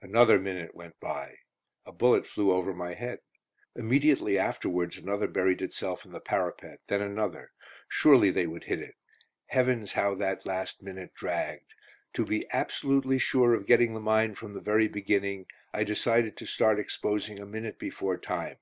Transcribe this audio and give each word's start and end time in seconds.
Another 0.00 0.38
minute 0.38 0.76
went 0.76 0.94
by. 1.00 1.36
A 1.86 1.90
bullet 1.90 2.24
flew 2.24 2.52
over 2.52 2.72
my 2.72 2.94
head. 2.94 3.18
Immediately 3.74 4.38
afterwards 4.38 4.96
another 4.96 5.26
buried 5.26 5.60
itself 5.60 6.04
in 6.04 6.12
the 6.12 6.20
parapet, 6.20 6.78
then 6.86 7.02
another. 7.02 7.50
Surely 7.88 8.30
they 8.30 8.46
would 8.46 8.62
hit 8.62 8.78
it! 8.78 8.94
Heavens 9.48 9.92
how 9.94 10.14
that 10.14 10.46
last 10.46 10.84
minute 10.84 11.12
dragged! 11.14 11.74
To 12.12 12.24
be 12.24 12.48
absolutely 12.52 13.18
sure 13.18 13.54
of 13.54 13.66
getting 13.66 13.92
the 13.92 13.98
mine 13.98 14.36
from 14.36 14.54
the 14.54 14.60
very 14.60 14.86
beginning, 14.86 15.46
I 15.74 15.82
decided 15.82 16.36
to 16.36 16.46
start 16.46 16.78
exposing 16.78 17.40
a 17.40 17.44
minute 17.44 17.80
before 17.80 18.18
time. 18.18 18.58